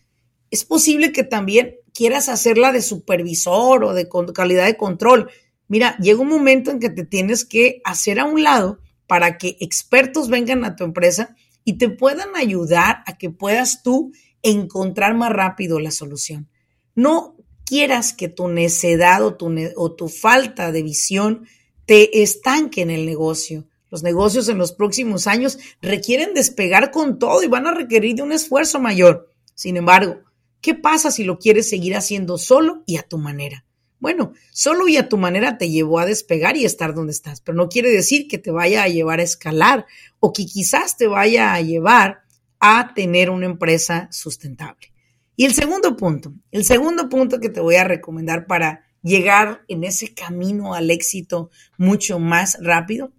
Es 0.51 0.65
posible 0.65 1.11
que 1.11 1.23
también 1.23 1.77
quieras 1.95 2.29
hacerla 2.29 2.71
de 2.71 2.83
supervisor 2.83 3.83
o 3.85 3.95
de 3.95 4.07
calidad 4.35 4.67
de 4.67 4.77
control. 4.77 5.31
Mira, 5.67 5.97
llega 5.97 6.21
un 6.21 6.29
momento 6.29 6.69
en 6.69 6.79
que 6.79 6.91
te 6.91 7.05
tienes 7.05 7.45
que 7.45 7.81
hacer 7.83 8.19
a 8.19 8.25
un 8.25 8.43
lado 8.43 8.77
para 9.07 9.39
que 9.39 9.57
expertos 9.61 10.29
vengan 10.29 10.63
a 10.63 10.75
tu 10.75 10.83
empresa 10.83 11.35
y 11.63 11.79
te 11.79 11.89
puedan 11.89 12.35
ayudar 12.35 13.01
a 13.07 13.17
que 13.17 13.31
puedas 13.31 13.81
tú 13.81 14.11
encontrar 14.43 15.15
más 15.15 15.31
rápido 15.31 15.79
la 15.79 15.89
solución. 15.89 16.51
No 16.93 17.35
quieras 17.65 18.13
que 18.13 18.27
tu 18.27 18.47
necedad 18.47 19.23
o 19.23 19.35
tu, 19.35 19.53
o 19.75 19.91
tu 19.91 20.09
falta 20.09 20.71
de 20.71 20.83
visión 20.83 21.47
te 21.85 22.21
estanque 22.23 22.81
en 22.81 22.91
el 22.91 23.05
negocio. 23.05 23.65
Los 23.89 24.03
negocios 24.03 24.49
en 24.49 24.57
los 24.57 24.71
próximos 24.71 25.27
años 25.27 25.59
requieren 25.81 26.33
despegar 26.33 26.91
con 26.91 27.19
todo 27.19 27.43
y 27.43 27.47
van 27.47 27.67
a 27.67 27.73
requerir 27.73 28.15
de 28.15 28.23
un 28.23 28.31
esfuerzo 28.31 28.79
mayor. 28.79 29.29
Sin 29.53 29.77
embargo, 29.77 30.23
¿Qué 30.63 30.75
pasa 30.75 31.11
si 31.11 31.25
lo 31.25 31.39
quieres 31.39 31.69
seguir 31.69 31.93
haciendo 31.93 32.37
solo 32.37 32.83
y 32.85 32.95
a 32.95 33.03
tu 33.03 33.17
manera? 33.17 33.65
Bueno, 33.99 34.31
solo 34.53 34.87
y 34.87 34.95
a 34.95 35.09
tu 35.09 35.17
manera 35.17 35.57
te 35.57 35.69
llevó 35.69 35.99
a 35.99 36.05
despegar 36.05 36.55
y 36.55 36.63
estar 36.63 36.93
donde 36.93 37.11
estás, 37.11 37.41
pero 37.41 37.57
no 37.57 37.67
quiere 37.67 37.91
decir 37.91 38.29
que 38.29 38.37
te 38.37 38.49
vaya 38.49 38.83
a 38.83 38.87
llevar 38.87 39.19
a 39.19 39.23
escalar 39.23 39.85
o 40.21 40.31
que 40.31 40.45
quizás 40.45 40.95
te 40.95 41.07
vaya 41.07 41.53
a 41.53 41.59
llevar 41.59 42.23
a 42.61 42.93
tener 42.93 43.29
una 43.29 43.45
empresa 43.45 44.07
sustentable. 44.09 44.92
Y 45.35 45.45
el 45.45 45.53
segundo 45.53 45.97
punto, 45.97 46.33
el 46.51 46.63
segundo 46.63 47.09
punto 47.09 47.39
que 47.39 47.49
te 47.49 47.59
voy 47.59 47.75
a 47.75 47.83
recomendar 47.83 48.45
para 48.45 48.85
llegar 49.01 49.63
en 49.67 49.83
ese 49.83 50.13
camino 50.13 50.73
al 50.73 50.91
éxito 50.91 51.49
mucho 51.77 52.19
más 52.19 52.57
rápido, 52.61 53.11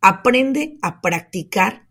aprende 0.00 0.78
a 0.82 1.00
practicar 1.00 1.88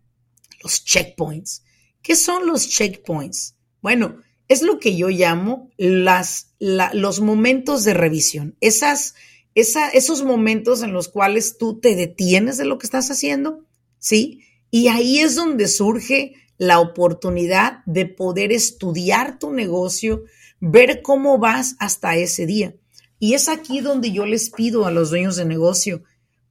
los 0.62 0.84
checkpoints. 0.84 1.64
¿Qué 2.02 2.16
son 2.16 2.46
los 2.46 2.68
checkpoints? 2.68 3.56
Bueno, 3.82 4.20
es 4.48 4.62
lo 4.62 4.78
que 4.78 4.96
yo 4.96 5.08
llamo 5.08 5.70
las, 5.76 6.54
los 6.58 7.20
momentos 7.20 7.84
de 7.84 7.94
revisión, 7.94 8.56
esas, 8.60 9.14
esos 9.54 10.24
momentos 10.24 10.82
en 10.82 10.92
los 10.92 11.08
cuales 11.08 11.58
tú 11.58 11.80
te 11.80 11.94
detienes 11.94 12.56
de 12.56 12.64
lo 12.64 12.78
que 12.78 12.86
estás 12.86 13.10
haciendo, 13.10 13.66
¿sí? 13.98 14.40
Y 14.70 14.88
ahí 14.88 15.18
es 15.18 15.34
donde 15.34 15.68
surge 15.68 16.34
la 16.58 16.80
oportunidad 16.80 17.84
de 17.86 18.06
poder 18.06 18.52
estudiar 18.52 19.38
tu 19.38 19.52
negocio, 19.52 20.24
ver 20.60 21.02
cómo 21.02 21.38
vas 21.38 21.76
hasta 21.78 22.16
ese 22.16 22.44
día. 22.46 22.74
Y 23.20 23.34
es 23.34 23.48
aquí 23.48 23.80
donde 23.80 24.12
yo 24.12 24.26
les 24.26 24.50
pido 24.50 24.84
a 24.84 24.90
los 24.90 25.10
dueños 25.10 25.36
de 25.36 25.44
negocio, 25.44 26.02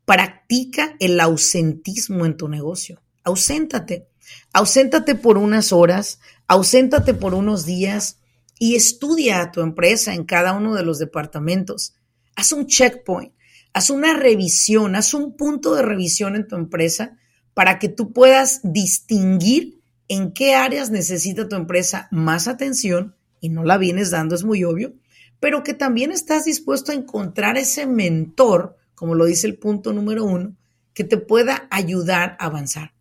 practica 0.05 0.95
el 0.99 1.19
ausentismo 1.19 2.25
en 2.25 2.37
tu 2.37 2.47
negocio. 2.47 3.01
Auséntate. 3.23 4.07
Auséntate 4.53 5.15
por 5.15 5.37
unas 5.37 5.71
horas, 5.71 6.19
auséntate 6.47 7.13
por 7.13 7.33
unos 7.33 7.65
días 7.65 8.19
y 8.59 8.75
estudia 8.75 9.41
a 9.41 9.51
tu 9.51 9.61
empresa 9.61 10.13
en 10.13 10.25
cada 10.25 10.53
uno 10.53 10.73
de 10.75 10.83
los 10.83 10.99
departamentos. 10.99 11.93
Haz 12.35 12.51
un 12.53 12.67
checkpoint, 12.67 13.33
haz 13.73 13.89
una 13.89 14.13
revisión, 14.13 14.95
haz 14.95 15.13
un 15.13 15.35
punto 15.35 15.75
de 15.75 15.81
revisión 15.81 16.35
en 16.35 16.47
tu 16.47 16.55
empresa 16.55 17.17
para 17.53 17.79
que 17.79 17.89
tú 17.89 18.13
puedas 18.13 18.61
distinguir 18.63 19.76
en 20.07 20.31
qué 20.31 20.55
áreas 20.55 20.89
necesita 20.89 21.47
tu 21.47 21.55
empresa 21.55 22.07
más 22.11 22.47
atención 22.47 23.15
y 23.41 23.49
no 23.49 23.63
la 23.63 23.77
vienes 23.77 24.11
dando, 24.11 24.35
es 24.35 24.43
muy 24.43 24.63
obvio, 24.63 24.93
pero 25.39 25.63
que 25.63 25.73
también 25.73 26.11
estás 26.11 26.45
dispuesto 26.45 26.91
a 26.91 26.95
encontrar 26.95 27.57
ese 27.57 27.85
mentor, 27.85 28.77
como 28.95 29.15
lo 29.15 29.25
dice 29.25 29.47
el 29.47 29.57
punto 29.57 29.93
número 29.93 30.23
uno, 30.25 30.55
que 30.93 31.03
te 31.03 31.17
pueda 31.17 31.67
ayudar 31.69 32.37
a 32.39 32.45
avanzar. 32.45 32.93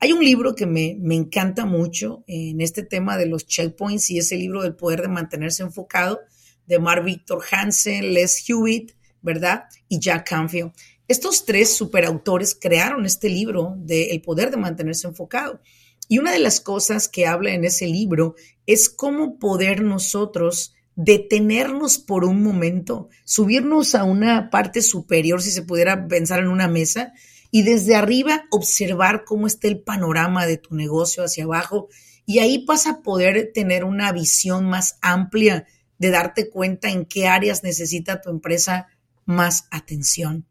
Hay 0.00 0.12
un 0.12 0.24
libro 0.24 0.54
que 0.54 0.66
me, 0.66 0.96
encanta 1.14 1.66
mucho 1.66 2.22
en 2.28 2.60
este 2.60 2.84
tema 2.84 3.16
de 3.16 3.26
los 3.26 3.46
checkpoints 3.46 4.10
y 4.10 4.18
es 4.18 4.30
el 4.30 4.38
libro 4.38 4.62
del 4.62 4.76
poder 4.76 5.02
de 5.02 5.08
mantenerse 5.08 5.64
enfocado 5.64 6.20
de 6.66 6.78
Mark 6.78 7.04
Victor 7.04 7.42
Hansen, 7.50 8.14
Les 8.14 8.48
Hewitt, 8.48 8.92
¿verdad? 9.22 9.64
Y 9.88 9.98
Jack 9.98 10.28
Canfield. 10.28 10.72
Estos 11.08 11.44
tres 11.44 11.74
superautores 11.74 12.54
crearon 12.54 13.06
este 13.06 13.28
libro 13.28 13.74
de 13.78 14.10
El 14.10 14.20
poder 14.20 14.50
de 14.50 14.58
mantenerse 14.58 15.08
enfocado. 15.08 15.60
Y 16.08 16.18
una 16.18 16.32
de 16.32 16.38
las 16.38 16.60
cosas 16.60 17.08
que 17.08 17.26
habla 17.26 17.52
en 17.52 17.64
ese 17.64 17.86
libro 17.86 18.34
es 18.66 18.88
cómo 18.88 19.38
poder 19.38 19.82
nosotros 19.82 20.74
detenernos 20.96 21.98
por 21.98 22.24
un 22.24 22.42
momento, 22.42 23.08
subirnos 23.24 23.94
a 23.94 24.02
una 24.02 24.50
parte 24.50 24.82
superior, 24.82 25.40
si 25.40 25.52
se 25.52 25.62
pudiera 25.62 26.08
pensar 26.08 26.40
en 26.40 26.48
una 26.48 26.66
mesa, 26.66 27.12
y 27.50 27.62
desde 27.62 27.94
arriba 27.94 28.44
observar 28.50 29.24
cómo 29.24 29.46
está 29.46 29.68
el 29.68 29.80
panorama 29.80 30.46
de 30.46 30.58
tu 30.58 30.74
negocio 30.74 31.24
hacia 31.24 31.44
abajo 31.44 31.88
y 32.26 32.40
ahí 32.40 32.64
vas 32.66 32.86
a 32.86 33.00
poder 33.00 33.52
tener 33.54 33.84
una 33.84 34.12
visión 34.12 34.66
más 34.66 34.98
amplia 35.00 35.66
de 35.98 36.10
darte 36.10 36.50
cuenta 36.50 36.90
en 36.90 37.06
qué 37.06 37.26
áreas 37.26 37.64
necesita 37.64 38.20
tu 38.20 38.28
empresa 38.28 38.88
más 39.24 39.66
atención. 39.70 40.46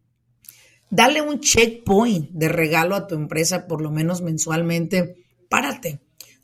Dale 0.90 1.22
un 1.22 1.40
checkpoint 1.40 2.32
de 2.32 2.50
regalo 2.50 2.96
a 2.96 3.06
tu 3.06 3.16
empresa 3.16 3.68
por 3.68 3.82
lo 3.82 3.92
menos 3.92 4.22
mensualmente. 4.22 5.27
Párate. 5.50 6.00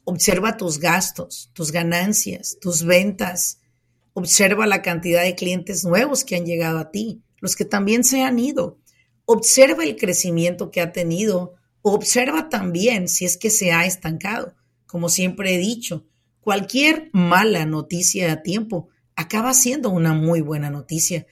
Observa 0.06 0.58
tus 0.58 0.80
gastos, 0.80 1.50
tus 1.54 1.72
ganancias, 1.72 2.58
tus 2.60 2.84
ventas. 2.84 3.60
Observa 4.14 4.68
la 4.68 4.82
cantidad 4.82 5.24
de 5.24 5.36
clientes 5.36 5.86
nuevos 5.86 6.24
que 6.24 6.36
han 6.36 6.46
llegado 6.46 6.80
a 6.80 6.92
ti, 6.92 7.24
los 7.40 7.56
que 7.56 7.66
también 7.66 8.04
se 8.04 8.22
han 8.22 8.40
ido 8.40 8.80
observa 9.26 9.84
el 9.84 9.96
crecimiento 9.96 10.72
que 10.72 10.82
ha 10.82 10.92
tenido, 10.92 11.56
observa 11.82 12.50
también 12.50 13.08
si 13.08 13.26
es 13.26 13.38
que 13.38 13.50
se 13.50 13.72
ha 13.72 13.86
estancado. 13.86 14.56
Como 14.86 15.10
siempre 15.10 15.56
he 15.56 15.58
dicho, 15.58 16.06
cualquier 16.42 17.10
mala 17.14 17.66
noticia 17.66 18.32
a 18.32 18.42
tiempo 18.44 18.90
acaba 19.16 19.54
siendo 19.54 19.90
una 19.90 20.14
muy 20.14 20.42
buena 20.42 20.70
noticia. 20.70 21.26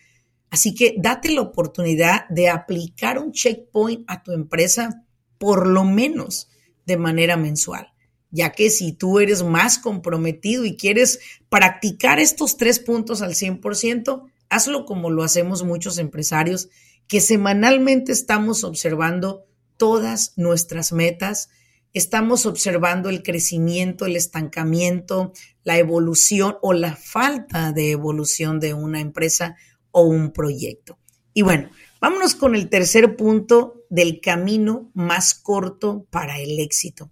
Así 0.50 0.74
que 0.76 0.96
date 0.98 1.32
la 1.32 1.42
oportunidad 1.42 2.28
de 2.30 2.50
aplicar 2.50 3.20
un 3.20 3.32
checkpoint 3.32 4.04
a 4.08 4.22
tu 4.24 4.34
empresa 4.34 5.06
por 5.38 5.66
lo 5.68 5.84
menos 5.84 6.50
de 6.86 6.98
manera 6.98 7.38
mensual, 7.38 7.94
ya 8.30 8.52
que 8.52 8.70
si 8.70 8.94
tú 8.94 9.20
eres 9.20 9.44
más 9.44 9.78
comprometido 9.78 10.66
y 10.66 10.78
quieres 10.78 11.20
practicar 11.50 12.20
estos 12.20 12.58
tres 12.58 12.80
puntos 12.80 13.22
al 13.22 13.34
100%, 13.34 14.30
hazlo 14.50 14.86
como 14.86 15.10
lo 15.10 15.24
hacemos 15.24 15.64
muchos 15.64 15.98
empresarios 15.98 16.70
que 17.08 17.22
semanalmente 17.22 18.12
estamos 18.12 18.64
observando 18.64 19.46
todas 19.78 20.34
nuestras 20.38 20.94
metas, 20.94 21.50
estamos 21.94 22.46
observando 22.46 23.10
el 23.10 23.24
crecimiento, 23.24 24.06
el 24.06 24.16
estancamiento, 24.16 25.34
la 25.64 25.78
evolución 25.78 26.56
o 26.62 26.74
la 26.74 26.96
falta 26.96 27.74
de 27.74 27.92
evolución 27.92 28.60
de 28.60 28.74
una 28.74 29.02
empresa 29.02 29.58
o 29.92 30.04
un 30.04 30.32
proyecto. 30.32 30.98
Y 31.34 31.42
bueno, 31.42 31.70
vámonos 32.02 32.36
con 32.36 32.56
el 32.56 32.68
tercer 32.68 33.16
punto 33.16 33.86
del 33.90 34.20
camino 34.20 34.92
más 34.94 35.34
corto 35.34 36.06
para 36.10 36.40
el 36.40 36.60
éxito. 36.60 37.10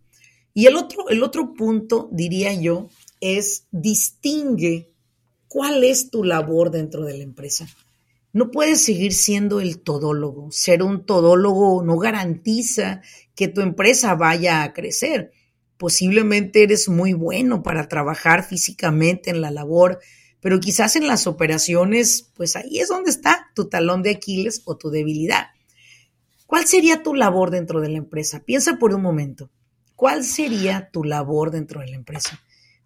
Y 0.53 0.65
el 0.65 0.75
otro, 0.75 1.07
el 1.09 1.23
otro 1.23 1.53
punto, 1.53 2.09
diría 2.11 2.53
yo, 2.53 2.89
es 3.21 3.67
distingue 3.71 4.91
cuál 5.47 5.83
es 5.83 6.09
tu 6.09 6.23
labor 6.23 6.71
dentro 6.71 7.05
de 7.05 7.17
la 7.17 7.23
empresa. 7.23 7.67
No 8.33 8.51
puedes 8.51 8.83
seguir 8.83 9.13
siendo 9.13 9.59
el 9.59 9.79
todólogo. 9.79 10.51
Ser 10.51 10.83
un 10.83 11.05
todólogo 11.05 11.83
no 11.83 11.97
garantiza 11.97 13.01
que 13.35 13.47
tu 13.47 13.61
empresa 13.61 14.15
vaya 14.15 14.63
a 14.63 14.73
crecer. 14.73 15.31
Posiblemente 15.77 16.63
eres 16.63 16.89
muy 16.89 17.13
bueno 17.13 17.63
para 17.63 17.87
trabajar 17.87 18.43
físicamente 18.43 19.29
en 19.29 19.41
la 19.41 19.49
labor, 19.49 19.99
pero 20.41 20.59
quizás 20.59 20.95
en 20.95 21.07
las 21.07 21.27
operaciones, 21.27 22.31
pues 22.35 22.55
ahí 22.55 22.79
es 22.79 22.87
donde 22.87 23.11
está 23.11 23.47
tu 23.55 23.69
talón 23.69 24.03
de 24.03 24.11
Aquiles 24.11 24.61
o 24.65 24.77
tu 24.77 24.89
debilidad. 24.89 25.47
¿Cuál 26.45 26.65
sería 26.65 27.03
tu 27.03 27.13
labor 27.13 27.51
dentro 27.51 27.81
de 27.81 27.89
la 27.89 27.97
empresa? 27.97 28.43
Piensa 28.43 28.77
por 28.79 28.93
un 28.93 29.01
momento. 29.01 29.51
¿Cuál 29.95 30.23
sería 30.23 30.89
tu 30.91 31.03
labor 31.03 31.51
dentro 31.51 31.81
de 31.81 31.87
la 31.87 31.95
empresa? 31.95 32.39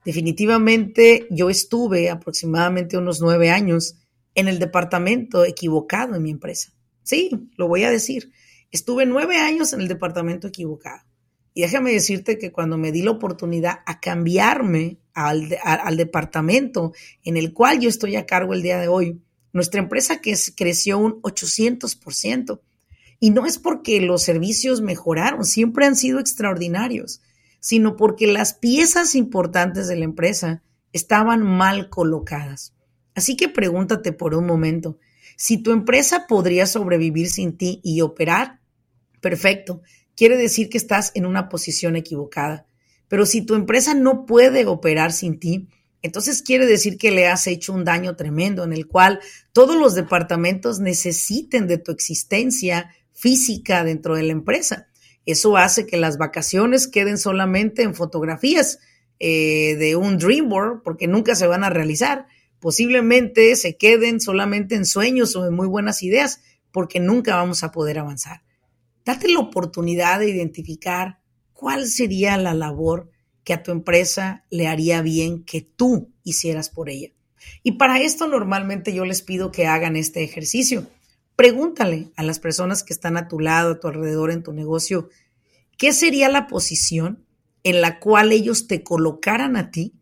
Definitivamente 0.03 1.27
yo 1.29 1.50
estuve 1.50 2.10
aproximadamente 2.10 2.98
unos 2.98 3.22
nueve 3.22 3.51
años 3.51 3.95
en 4.36 4.48
el 4.48 4.60
departamento 4.60 5.45
equivocado 5.45 6.15
en 6.15 6.24
mi 6.24 6.31
empresa. 6.31 6.74
Sí, 7.03 7.29
lo 7.55 7.67
voy 7.67 7.83
a 7.83 7.91
decir. 7.91 8.31
Estuve 8.72 9.05
nueve 9.05 9.38
años 9.38 9.74
en 9.74 9.81
el 9.81 9.88
departamento 9.88 10.48
equivocado. 10.48 11.03
Y 11.53 11.62
déjame 11.62 11.91
decirte 11.91 12.39
que 12.39 12.51
cuando 12.51 12.77
me 12.77 12.91
di 12.91 13.03
la 13.03 13.12
oportunidad 13.12 13.79
a 13.86 14.00
cambiarme 14.00 14.98
al, 15.13 15.58
al, 15.63 15.98
departamento 15.98 16.93
en 17.24 17.38
el 17.38 17.53
cual 17.53 17.79
yo 17.79 17.89
estoy 17.89 18.15
a 18.15 18.25
cargo 18.25 18.53
el 18.53 18.62
día 18.62 18.79
de 18.79 18.88
hoy, 18.88 19.22
nuestra 19.51 19.79
empresa 19.79 20.20
que 20.22 20.36
creció 20.55 20.98
un 20.98 21.22
800%. 21.22 22.60
Y 23.20 23.29
no 23.29 23.46
es 23.46 23.58
porque 23.58 24.01
los 24.01 24.24
servicios 24.24 24.82
mejoraron, 24.82 25.46
siempre 25.46 25.86
han 25.86 25.96
sido 25.96 26.20
extraordinarios, 26.20 27.22
sino 27.60 27.96
porque 27.96 28.27
las 28.27 28.53
piezas 28.53 29.15
importantes 29.15 29.88
de 29.88 29.96
la 29.96 30.05
empresa 30.05 30.62
estaban 30.91 31.43
mal 31.43 31.89
colocadas. 31.89 32.74
Así 33.15 33.38
que 33.38 33.48
pregúntate 33.48 34.12
por 34.12 34.36
un 34.36 34.46
momento, 34.46 34.98
si 35.36 35.58
tu 35.58 35.72
empresa 35.72 36.27
podría 36.27 36.65
sobrevivir 36.65 37.29
sin 37.29 37.58
ti 37.58 37.79
y 37.84 38.01
operar, 38.01 38.60
perfecto, 39.22 39.82
quiere 40.15 40.38
decir 40.38 40.70
que 40.70 40.77
estás 40.77 41.12
en 41.15 41.25
una 41.25 41.50
posición 41.50 41.96
equivocada. 41.96 42.67
Pero 43.07 43.25
si 43.25 43.41
tu 43.45 43.55
empresa 43.55 43.93
no 43.93 44.25
puede 44.25 44.65
operar 44.65 45.12
sin 45.12 45.39
ti, 45.39 45.67
entonces 46.01 46.41
quiere 46.41 46.65
decir 46.65 46.98
que 46.98 47.12
le 47.12 47.27
has 47.27 47.48
hecho 47.48 47.74
un 47.74 47.86
daño 47.86 48.15
tremendo 48.15 48.63
en 48.63 48.74
el 48.74 48.88
cual 48.88 49.19
todos 49.53 49.77
los 49.77 49.95
departamentos 49.95 50.79
necesiten 50.79 51.67
de 51.67 51.77
tu 51.77 51.91
existencia 51.91 52.93
física 53.13 53.83
dentro 53.83 54.15
de 54.15 54.24
la 54.24 54.33
empresa. 54.33 54.88
Eso 55.25 55.55
hace 55.55 55.86
que 55.86 55.98
las 55.98 56.17
vacaciones 56.17 56.88
queden 56.88 57.17
solamente 57.17 57.83
en 57.83 57.95
fotografías 57.95 58.79
eh, 59.19 59.75
de 59.77 59.95
un 59.95 60.17
dream 60.17 60.50
board 60.50 60.81
porque 60.83 61.07
nunca 61.07 61.36
se 61.36 61.48
van 61.48 61.63
a 61.63 61.69
realizar 61.69 62.27
posiblemente 62.63 63.57
se 63.57 63.75
queden 63.75 64.22
solamente 64.22 64.75
en 64.75 64.86
sueños 64.86 65.36
o 65.36 65.45
en 65.45 65.53
muy 65.53 65.67
buenas 65.67 66.01
ideas, 66.01 66.39
porque 66.72 67.01
nunca 67.01 67.36
vamos 67.36 67.62
a 67.62 67.74
poder 67.74 68.00
avanzar. 68.00 68.41
Date 69.03 69.27
la 69.27 69.39
oportunidad 69.39 70.19
de 70.19 70.29
identificar 70.29 71.19
cuál 71.63 71.88
sería 71.88 72.36
la 72.36 72.53
labor 72.53 73.10
que 73.46 73.53
a 73.53 73.63
tu 73.63 73.72
empresa 73.72 74.43
le 74.50 74.67
haría 74.67 75.01
bien 75.01 75.46
que 75.46 75.62
tú 75.62 76.12
hicieras 76.22 76.70
por 76.70 76.89
ella. 76.89 77.13
Y 77.63 77.77
para 77.77 78.01
esto 78.01 78.27
normalmente 78.27 78.93
yo 78.93 79.05
les 79.05 79.22
pido 79.22 79.50
que 79.50 79.65
hagan 79.65 79.96
este 79.96 80.25
ejercicio. 80.25 80.88
Pregúntale 81.38 82.12
a 82.17 82.24
las 82.24 82.39
personas 82.39 82.84
que 82.84 82.91
están 82.91 83.15
a 83.15 83.29
tu 83.29 83.39
lado, 83.39 83.72
a 83.72 83.79
tu 83.79 83.88
alrededor 83.88 84.32
en 84.32 84.43
tu 84.43 84.51
negocio, 84.51 85.08
¿qué 85.77 85.93
sería 85.93 86.27
la 86.27 86.48
posición 86.48 87.25
en 87.63 87.79
la 87.79 88.01
cual 88.01 88.34
ellos 88.34 88.67
te 88.67 88.84
colocaran 88.84 89.55
a 89.55 89.72
ti 89.72 89.93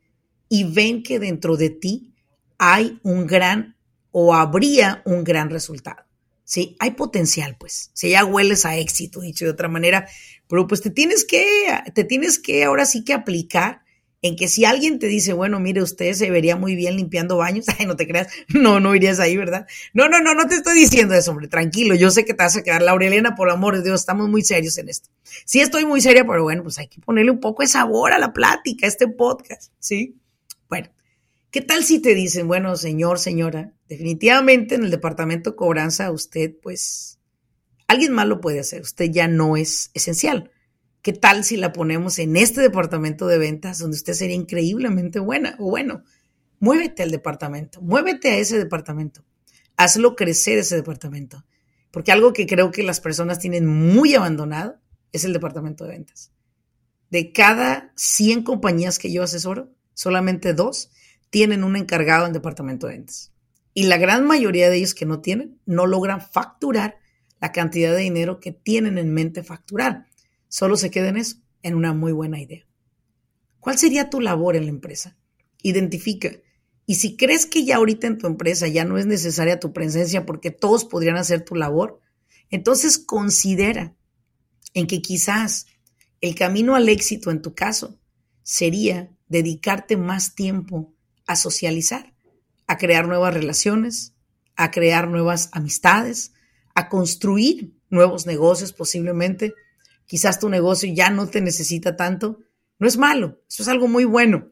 y 0.49 0.63
ven 0.63 1.03
que 1.03 1.19
dentro 1.19 1.57
de 1.57 1.69
ti 1.69 2.15
hay 2.57 2.99
un 3.03 3.27
gran 3.27 3.77
o 4.09 4.33
habría 4.33 5.03
un 5.05 5.23
gran 5.23 5.51
resultado? 5.51 6.10
Sí, 6.51 6.75
hay 6.79 6.91
potencial, 6.91 7.55
pues. 7.57 7.91
Si 7.93 8.09
ya 8.09 8.25
hueles 8.25 8.65
a 8.65 8.75
éxito, 8.75 9.21
dicho 9.21 9.45
de 9.45 9.51
otra 9.51 9.69
manera, 9.69 10.09
pero 10.49 10.67
pues 10.67 10.81
te 10.81 10.89
tienes 10.89 11.23
que, 11.23 11.45
te 11.95 12.03
tienes 12.03 12.39
que 12.39 12.65
ahora 12.65 12.85
sí 12.85 13.05
que 13.05 13.13
aplicar 13.13 13.83
en 14.21 14.35
que 14.35 14.49
si 14.49 14.65
alguien 14.65 14.99
te 14.99 15.07
dice, 15.07 15.31
bueno, 15.31 15.61
mire, 15.61 15.81
usted 15.81 16.11
se 16.11 16.29
vería 16.29 16.57
muy 16.57 16.75
bien 16.75 16.97
limpiando 16.97 17.37
baños, 17.37 17.67
ay, 17.79 17.85
no 17.85 17.95
te 17.95 18.05
creas, 18.05 18.27
no, 18.49 18.81
no 18.81 18.93
irías 18.93 19.21
ahí, 19.21 19.37
¿verdad? 19.37 19.65
No, 19.93 20.09
no, 20.09 20.19
no, 20.19 20.35
no 20.35 20.45
te 20.45 20.55
estoy 20.55 20.77
diciendo 20.77 21.13
eso, 21.13 21.31
hombre, 21.31 21.47
tranquilo, 21.47 21.95
yo 21.95 22.11
sé 22.11 22.25
que 22.25 22.33
te 22.33 22.43
vas 22.43 22.57
a 22.57 22.63
quedar, 22.63 22.81
Laurelena, 22.81 23.33
por 23.33 23.49
amor 23.49 23.77
de 23.77 23.83
Dios, 23.83 24.01
estamos 24.01 24.27
muy 24.27 24.41
serios 24.41 24.77
en 24.77 24.89
esto. 24.89 25.09
Sí 25.45 25.61
estoy 25.61 25.85
muy 25.85 26.01
seria, 26.01 26.27
pero 26.27 26.43
bueno, 26.43 26.63
pues 26.63 26.77
hay 26.79 26.89
que 26.89 26.99
ponerle 26.99 27.31
un 27.31 27.39
poco 27.39 27.63
de 27.63 27.69
sabor 27.69 28.11
a 28.11 28.19
la 28.19 28.33
plática, 28.33 28.87
a 28.87 28.89
este 28.89 29.07
podcast, 29.07 29.71
¿sí? 29.79 30.17
Bueno, 30.67 30.89
¿qué 31.51 31.61
tal 31.61 31.83
si 31.83 31.99
te 31.99 32.15
dicen, 32.15 32.47
bueno, 32.47 32.75
señor, 32.75 33.19
señora, 33.19 33.73
definitivamente 33.87 34.75
en 34.75 34.83
el 34.83 34.91
departamento 34.91 35.55
cobranza 35.55 36.11
usted, 36.11 36.55
pues, 36.61 37.19
alguien 37.87 38.13
más 38.13 38.27
lo 38.27 38.41
puede 38.41 38.59
hacer, 38.59 38.81
usted 38.81 39.11
ya 39.11 39.27
no 39.27 39.57
es 39.57 39.91
esencial 39.93 40.51
¿Qué 41.01 41.13
tal 41.13 41.43
si 41.43 41.57
la 41.57 41.73
ponemos 41.73 42.19
en 42.19 42.37
este 42.37 42.61
departamento 42.61 43.25
de 43.25 43.39
ventas 43.39 43.79
donde 43.79 43.97
usted 43.97 44.13
sería 44.13 44.35
increíblemente 44.35 45.19
buena 45.19 45.55
o 45.57 45.69
bueno? 45.71 46.03
Muévete 46.59 47.01
al 47.01 47.09
departamento, 47.09 47.81
muévete 47.81 48.29
a 48.29 48.37
ese 48.37 48.59
departamento, 48.59 49.25
hazlo 49.77 50.15
crecer 50.15 50.59
ese 50.59 50.75
departamento. 50.75 51.43
Porque 51.89 52.11
algo 52.11 52.33
que 52.33 52.45
creo 52.45 52.71
que 52.71 52.83
las 52.83 53.01
personas 53.01 53.39
tienen 53.39 53.65
muy 53.65 54.13
abandonado 54.13 54.79
es 55.11 55.25
el 55.25 55.33
departamento 55.33 55.85
de 55.85 55.91
ventas. 55.91 56.31
De 57.09 57.33
cada 57.33 57.91
100 57.95 58.43
compañías 58.43 58.99
que 58.99 59.11
yo 59.11 59.23
asesoro, 59.23 59.73
solamente 59.95 60.53
dos 60.53 60.91
tienen 61.31 61.63
un 61.63 61.75
encargado 61.75 62.27
en 62.27 62.33
departamento 62.33 62.85
de 62.85 62.93
ventas. 62.93 63.31
Y 63.73 63.83
la 63.83 63.97
gran 63.97 64.27
mayoría 64.27 64.69
de 64.69 64.77
ellos 64.77 64.93
que 64.93 65.05
no 65.05 65.21
tienen, 65.21 65.59
no 65.65 65.87
logran 65.87 66.21
facturar 66.21 66.99
la 67.39 67.51
cantidad 67.51 67.95
de 67.95 68.01
dinero 68.01 68.39
que 68.39 68.51
tienen 68.51 68.97
en 68.97 69.13
mente 69.13 69.41
facturar. 69.41 70.05
Solo 70.49 70.75
se 70.75 70.91
queda 70.91 71.07
en 71.09 71.17
eso, 71.17 71.37
en 71.63 71.75
una 71.75 71.93
muy 71.93 72.11
buena 72.11 72.39
idea. 72.39 72.67
¿Cuál 73.59 73.77
sería 73.77 74.09
tu 74.09 74.19
labor 74.19 74.55
en 74.55 74.65
la 74.65 74.71
empresa? 74.71 75.17
Identifica. 75.63 76.31
Y 76.85 76.95
si 76.95 77.15
crees 77.15 77.45
que 77.45 77.63
ya 77.63 77.77
ahorita 77.77 78.07
en 78.07 78.17
tu 78.17 78.27
empresa 78.27 78.67
ya 78.67 78.83
no 78.83 78.97
es 78.97 79.05
necesaria 79.05 79.59
tu 79.59 79.71
presencia 79.71 80.25
porque 80.25 80.51
todos 80.51 80.83
podrían 80.83 81.15
hacer 81.15 81.45
tu 81.45 81.55
labor, 81.55 82.01
entonces 82.49 82.99
considera 82.99 83.95
en 84.73 84.87
que 84.87 85.01
quizás 85.01 85.67
el 86.19 86.35
camino 86.35 86.75
al 86.75 86.89
éxito 86.89 87.31
en 87.31 87.41
tu 87.41 87.55
caso 87.55 87.97
sería 88.43 89.09
dedicarte 89.29 89.95
más 89.95 90.35
tiempo 90.35 90.93
a 91.31 91.35
socializar, 91.35 92.13
a 92.67 92.77
crear 92.77 93.07
nuevas 93.07 93.33
relaciones, 93.33 94.13
a 94.55 94.71
crear 94.71 95.07
nuevas 95.07 95.49
amistades, 95.53 96.33
a 96.75 96.89
construir 96.89 97.73
nuevos 97.89 98.25
negocios 98.25 98.73
posiblemente 98.73 99.53
quizás 100.11 100.39
tu 100.39 100.49
negocio 100.49 100.91
ya 100.93 101.09
no 101.09 101.29
te 101.29 101.39
necesita 101.39 101.95
tanto, 101.95 102.39
no 102.79 102.85
es 102.85 102.97
malo, 102.97 103.41
eso 103.49 103.63
es 103.63 103.69
algo 103.69 103.87
muy 103.87 104.03
bueno. 104.03 104.51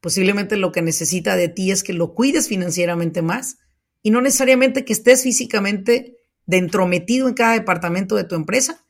Posiblemente 0.00 0.56
lo 0.56 0.70
que 0.70 0.82
necesita 0.82 1.34
de 1.34 1.48
ti 1.48 1.72
es 1.72 1.82
que 1.82 1.92
lo 1.92 2.14
cuides 2.14 2.46
financieramente 2.46 3.20
más 3.20 3.58
y 4.02 4.12
no 4.12 4.20
necesariamente 4.20 4.84
que 4.84 4.92
estés 4.92 5.24
físicamente 5.24 6.16
dentro 6.46 6.86
metido 6.86 7.26
en 7.26 7.34
cada 7.34 7.54
departamento 7.54 8.14
de 8.14 8.22
tu 8.22 8.36
empresa, 8.36 8.84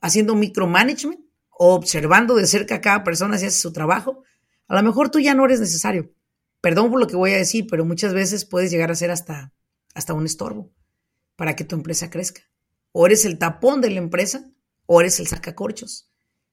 haciendo 0.00 0.34
micromanagement 0.34 1.20
o 1.50 1.74
observando 1.74 2.34
de 2.34 2.46
cerca 2.46 2.76
a 2.76 2.80
cada 2.80 3.04
persona 3.04 3.36
si 3.36 3.44
hace 3.44 3.58
su 3.58 3.74
trabajo. 3.74 4.24
A 4.68 4.74
lo 4.74 4.82
mejor 4.82 5.10
tú 5.10 5.20
ya 5.20 5.34
no 5.34 5.44
eres 5.44 5.60
necesario. 5.60 6.14
Perdón 6.62 6.90
por 6.90 7.00
lo 7.00 7.08
que 7.08 7.16
voy 7.16 7.32
a 7.32 7.38
decir, 7.38 7.66
pero 7.68 7.84
muchas 7.84 8.14
veces 8.14 8.44
puedes 8.44 8.70
llegar 8.70 8.90
a 8.92 8.94
ser 8.94 9.10
hasta, 9.10 9.52
hasta 9.94 10.14
un 10.14 10.24
estorbo 10.24 10.72
para 11.36 11.56
que 11.56 11.64
tu 11.64 11.74
empresa 11.74 12.08
crezca. 12.08 12.42
O 12.92 13.04
eres 13.04 13.24
el 13.24 13.36
tapón 13.36 13.80
de 13.80 13.90
la 13.90 13.98
empresa 13.98 14.48
o 14.86 15.00
eres 15.00 15.18
el 15.18 15.26
sacacorchos. 15.26 16.08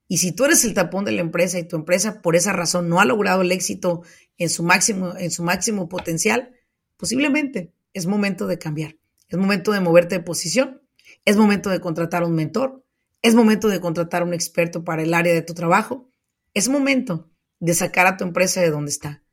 Y 0.08 0.18
si 0.18 0.32
tú 0.32 0.46
eres 0.46 0.66
el 0.66 0.74
tapón 0.74 1.06
de 1.06 1.12
la 1.12 1.22
empresa 1.22 1.60
y 1.60 1.68
tu 1.68 1.76
empresa 1.76 2.24
por 2.24 2.36
esa 2.36 2.54
razón 2.54 2.90
no 2.90 3.00
ha 3.00 3.06
logrado 3.06 3.44
el 3.44 3.52
éxito 3.52 4.02
en 4.40 4.50
su 4.50 4.64
máximo, 4.64 5.16
en 5.16 5.30
su 5.30 5.44
máximo 5.44 5.88
potencial, 5.88 6.56
posiblemente 6.98 7.76
es 7.94 8.08
momento 8.08 8.48
de 8.48 8.58
cambiar. 8.58 8.98
Es 9.28 9.38
momento 9.38 9.72
de 9.72 9.80
moverte 9.80 10.16
de 10.16 10.24
posición. 10.24 10.82
Es 11.24 11.38
momento 11.38 11.70
de 11.70 11.82
contratar 11.82 12.24
a 12.24 12.26
un 12.26 12.34
mentor. 12.34 12.84
Es 13.22 13.36
momento 13.36 13.68
de 13.68 13.80
contratar 13.80 14.24
a 14.24 14.26
un 14.26 14.34
experto 14.34 14.84
para 14.84 15.04
el 15.04 15.14
área 15.14 15.34
de 15.36 15.44
tu 15.44 15.54
trabajo. 15.54 16.10
Es 16.56 16.68
momento 16.68 17.30
de 17.60 17.76
sacar 17.76 18.08
a 18.08 18.18
tu 18.18 18.24
empresa 18.24 18.60
de 18.62 18.72
donde 18.72 18.90
está. 18.90 19.24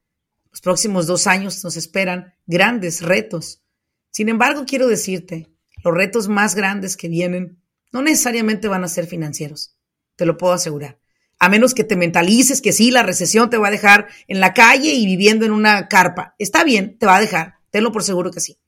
Los 0.56 0.62
próximos 0.62 1.06
dos 1.06 1.26
años 1.26 1.62
nos 1.64 1.76
esperan 1.76 2.32
grandes 2.46 3.02
retos. 3.02 3.60
Sin 4.10 4.30
embargo, 4.30 4.64
quiero 4.66 4.88
decirte, 4.88 5.50
los 5.84 5.92
retos 5.92 6.28
más 6.28 6.54
grandes 6.54 6.96
que 6.96 7.08
vienen 7.08 7.60
no 7.92 8.00
necesariamente 8.00 8.66
van 8.66 8.82
a 8.82 8.88
ser 8.88 9.06
financieros, 9.06 9.76
te 10.16 10.24
lo 10.24 10.38
puedo 10.38 10.54
asegurar. 10.54 10.98
A 11.38 11.50
menos 11.50 11.74
que 11.74 11.84
te 11.84 11.94
mentalices 11.94 12.62
que 12.62 12.72
sí, 12.72 12.90
la 12.90 13.02
recesión 13.02 13.50
te 13.50 13.58
va 13.58 13.68
a 13.68 13.70
dejar 13.70 14.06
en 14.28 14.40
la 14.40 14.54
calle 14.54 14.94
y 14.94 15.04
viviendo 15.04 15.44
en 15.44 15.52
una 15.52 15.88
carpa. 15.88 16.34
Está 16.38 16.64
bien, 16.64 16.96
te 16.96 17.04
va 17.04 17.16
a 17.16 17.20
dejar, 17.20 17.56
tenlo 17.70 17.92
por 17.92 18.02
seguro 18.02 18.30
que 18.30 18.40
sí. 18.40 18.58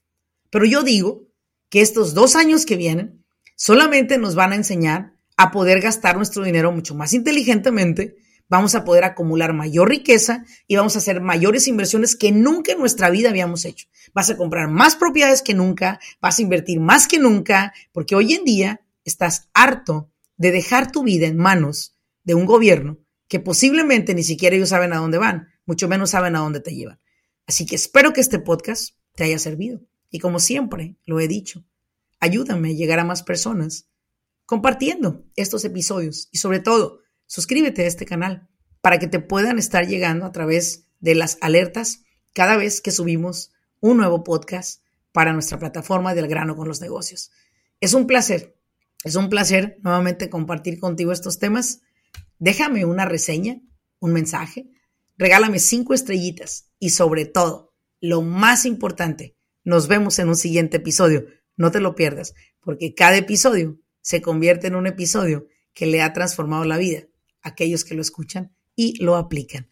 Pero 0.51 0.67
yo 0.67 0.83
digo 0.83 1.23
que 1.71 1.81
estos 1.81 2.13
dos 2.13 2.37
años 2.37 2.67
que 2.67 2.77
vienen 2.77 3.25
solamente 3.57 4.19
nos 4.19 4.35
van 4.35 4.53
a 4.53 4.57
enseñar 4.57 5.15
a 5.39 5.51
poder 5.51 5.81
gastar 5.81 6.19
nuestro 6.19 6.45
dinero 6.45 6.71
mucho 6.71 6.95
más 6.95 7.15
inteligentemente, 7.15 8.19
vamos 8.49 8.75
a 8.75 8.85
poder 8.85 9.05
acumular 9.05 9.53
mayor 9.53 9.89
riqueza 9.89 10.45
y 10.67 10.77
vamos 10.77 10.95
a 10.97 10.99
hacer 10.99 11.21
mayores 11.21 11.69
inversiones 11.69 12.17
que 12.17 12.33
nunca 12.33 12.73
en 12.73 12.79
nuestra 12.79 13.11
vida 13.11 13.31
habíamos 13.31 13.65
hecho. 13.65 13.87
Vas 14.15 14.31
a 14.31 14.37
comprar 14.37 14.69
más 14.69 14.97
propiedades 14.97 15.43
que 15.43 15.55
nunca, 15.55 16.01
vas 16.21 16.39
a 16.39 16.43
invertir 16.43 16.81
más 16.81 17.07
que 17.07 17.19
nunca, 17.19 17.73
porque 17.93 18.15
hoy 18.15 18.35
en 18.35 18.45
día 18.45 18.81
estás 19.05 19.49
harto 19.55 20.11
de 20.37 20.53
dejar 20.53 20.91
tu 20.91 21.03
vida 21.03 21.27
en 21.27 21.37
manos 21.37 21.97
de 22.25 22.35
un 22.35 22.47
gobierno 22.47 22.99
que 23.29 23.41
posiblemente 23.41 24.15
ni 24.15 24.23
siquiera 24.23 24.57
ellos 24.57 24.71
saben 24.71 24.93
a 24.93 24.99
dónde 24.99 25.19
van, 25.19 25.49
mucho 25.67 25.89
menos 25.89 26.11
saben 26.11 26.35
a 26.37 26.41
dónde 26.41 26.61
te 26.61 26.75
llevan. 26.75 27.01
Así 27.47 27.67
que 27.67 27.77
espero 27.77 28.13
que 28.13 28.21
este 28.21 28.39
podcast 28.39 28.95
te 29.15 29.25
haya 29.25 29.39
servido. 29.39 29.81
Y 30.11 30.19
como 30.21 30.39
siempre 30.39 30.97
lo 31.05 31.21
he 31.21 31.29
dicho, 31.29 31.65
ayúdame 32.21 32.71
a 32.71 32.73
llegar 32.73 32.99
a 32.99 33.05
más 33.05 33.23
personas 33.23 33.89
compartiendo 34.47 35.27
estos 35.37 35.65
episodios 35.67 36.29
y 36.31 36.39
sobre 36.39 36.61
todo, 36.61 37.01
suscríbete 37.29 37.85
a 37.85 37.87
este 37.87 38.05
canal 38.05 38.49
para 38.81 38.99
que 38.99 39.07
te 39.07 39.21
puedan 39.21 39.61
estar 39.61 39.87
llegando 39.87 40.27
a 40.27 40.33
través 40.33 40.89
de 40.99 41.15
las 41.15 41.39
alertas 41.41 42.03
cada 42.35 42.57
vez 42.57 42.81
que 42.81 42.91
subimos 42.91 43.53
un 43.79 43.99
nuevo 43.99 44.25
podcast 44.25 44.83
para 45.13 45.33
nuestra 45.33 45.61
plataforma 45.61 46.17
del 46.17 46.27
grano 46.27 46.57
con 46.57 46.67
los 46.67 46.81
negocios. 46.81 47.31
Es 47.81 47.95
un 47.95 48.09
placer 48.09 48.59
es 49.05 49.15
un 49.15 49.29
placer 49.29 49.79
nuevamente 49.83 50.29
compartir 50.29 50.79
contigo 50.79 51.13
estos 51.13 51.39
temas. 51.39 51.83
Déjame 52.39 52.85
una 52.85 53.05
reseña, 53.05 53.61
un 54.01 54.13
mensaje, 54.13 54.71
regálame 55.17 55.61
cinco 55.61 55.95
estrellitas 55.95 56.71
y 56.79 56.91
sobre 56.91 57.25
todo, 57.25 57.75
lo 58.01 58.23
más 58.23 58.65
importante, 58.65 59.37
nos 59.65 59.89
vemos 59.89 60.19
en 60.19 60.29
un 60.29 60.37
siguiente 60.37 60.79
episodio. 60.79 61.27
No 61.57 61.71
te 61.71 61.81
lo 61.81 61.95
pierdas, 61.95 62.35
porque 62.61 62.95
cada 62.95 63.17
episodio 63.17 63.79
se 64.01 64.23
convierte 64.23 64.69
en 64.69 64.77
un 64.77 64.87
episodio 64.87 65.47
que 65.75 65.87
le 65.87 66.03
ha 66.03 66.13
transformado 66.13 66.65
la 66.65 66.77
vida 66.77 67.08
aquellos 67.43 67.85
que 67.85 67.95
lo 67.95 68.03
escuchan 68.03 68.53
y 68.77 69.03
lo 69.03 69.17
aplican. 69.17 69.69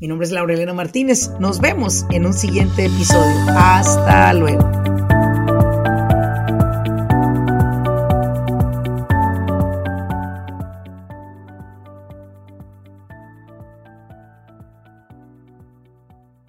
Mi 0.00 0.08
nombre 0.08 0.26
es 0.26 0.32
Laurelena 0.32 0.74
Martínez. 0.74 1.30
Nos 1.38 1.60
vemos 1.60 2.04
en 2.10 2.26
un 2.26 2.34
siguiente 2.34 2.86
episodio. 2.86 3.46
Hasta 3.56 4.32
luego. 4.34 4.93